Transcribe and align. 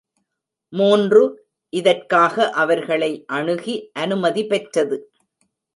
மூன்று, 0.73 1.21
இதற்காக 1.73 2.49
அவர்களை 2.55 3.11
அணுகி 3.27 3.77
அனுமதி 3.93 4.45
பெற்றது. 4.45 4.97